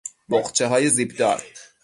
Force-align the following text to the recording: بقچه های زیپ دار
بقچه 0.29 0.67
های 0.67 0.89
زیپ 0.89 1.17
دار 1.17 1.43